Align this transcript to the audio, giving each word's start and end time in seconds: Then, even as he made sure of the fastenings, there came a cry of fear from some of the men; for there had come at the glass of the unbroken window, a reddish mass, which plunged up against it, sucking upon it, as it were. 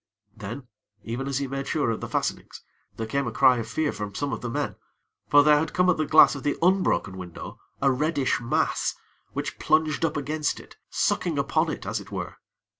Then, 0.35 0.67
even 1.03 1.27
as 1.27 1.37
he 1.37 1.45
made 1.47 1.67
sure 1.67 1.91
of 1.91 2.01
the 2.01 2.07
fastenings, 2.09 2.61
there 2.97 3.05
came 3.05 3.27
a 3.27 3.31
cry 3.31 3.57
of 3.57 3.67
fear 3.69 3.91
from 3.91 4.15
some 4.15 4.33
of 4.33 4.41
the 4.41 4.49
men; 4.49 4.75
for 5.29 5.43
there 5.43 5.59
had 5.59 5.75
come 5.75 5.91
at 5.91 5.97
the 5.97 6.07
glass 6.07 6.33
of 6.33 6.41
the 6.41 6.57
unbroken 6.59 7.17
window, 7.19 7.59
a 7.83 7.91
reddish 7.91 8.41
mass, 8.41 8.95
which 9.33 9.59
plunged 9.59 10.03
up 10.03 10.17
against 10.17 10.59
it, 10.59 10.75
sucking 10.89 11.37
upon 11.37 11.69
it, 11.69 11.85
as 11.85 11.99
it 11.99 12.11
were. 12.11 12.37